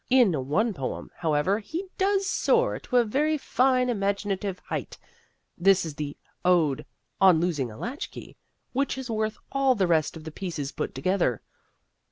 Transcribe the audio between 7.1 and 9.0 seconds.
"On Losing a Latchkey," which